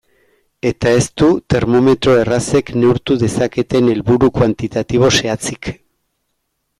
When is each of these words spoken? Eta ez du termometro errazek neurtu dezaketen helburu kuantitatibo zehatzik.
Eta 0.67 0.93
ez 0.99 1.03
du 1.21 1.27
termometro 1.55 2.15
errazek 2.21 2.71
neurtu 2.83 3.17
dezaketen 3.25 3.91
helburu 3.93 4.31
kuantitatibo 4.39 5.11
zehatzik. 5.21 5.71